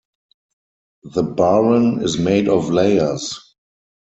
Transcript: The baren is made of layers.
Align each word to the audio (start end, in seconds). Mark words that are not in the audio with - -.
The 1.03 1.21
baren 1.21 2.01
is 2.03 2.17
made 2.17 2.47
of 2.49 2.71
layers. 2.71 3.39